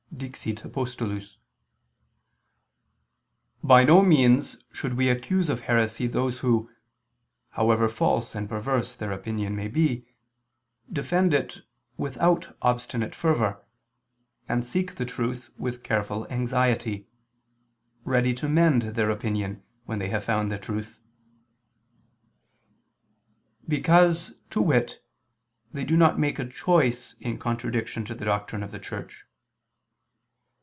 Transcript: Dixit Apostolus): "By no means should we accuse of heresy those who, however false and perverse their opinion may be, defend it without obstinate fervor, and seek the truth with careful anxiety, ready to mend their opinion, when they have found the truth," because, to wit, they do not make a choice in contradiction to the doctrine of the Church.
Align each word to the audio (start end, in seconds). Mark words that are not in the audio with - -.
Dixit 0.17 0.59
Apostolus): 0.63 1.37
"By 3.63 3.83
no 3.83 4.03
means 4.03 4.57
should 4.71 4.93
we 4.93 5.09
accuse 5.09 5.49
of 5.49 5.61
heresy 5.61 6.05
those 6.05 6.39
who, 6.41 6.69
however 7.51 7.89
false 7.89 8.35
and 8.35 8.47
perverse 8.47 8.95
their 8.95 9.11
opinion 9.11 9.55
may 9.55 9.67
be, 9.67 10.05
defend 10.93 11.33
it 11.33 11.61
without 11.97 12.55
obstinate 12.61 13.15
fervor, 13.15 13.65
and 14.47 14.63
seek 14.63 14.95
the 14.95 15.05
truth 15.05 15.49
with 15.57 15.81
careful 15.81 16.27
anxiety, 16.27 17.07
ready 18.03 18.33
to 18.35 18.47
mend 18.47 18.83
their 18.93 19.09
opinion, 19.09 19.63
when 19.85 19.97
they 19.97 20.09
have 20.09 20.25
found 20.25 20.51
the 20.51 20.59
truth," 20.59 20.99
because, 23.67 24.35
to 24.51 24.61
wit, 24.61 25.03
they 25.73 25.85
do 25.85 25.97
not 25.97 26.19
make 26.19 26.37
a 26.37 26.45
choice 26.45 27.13
in 27.21 27.39
contradiction 27.39 28.05
to 28.05 28.13
the 28.13 28.25
doctrine 28.25 28.61
of 28.61 28.71
the 28.71 28.77
Church. 28.79 29.25